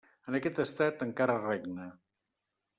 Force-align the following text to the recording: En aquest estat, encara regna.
En 0.29 0.37
aquest 0.39 0.61
estat, 0.63 1.05
encara 1.07 1.37
regna. 1.45 1.89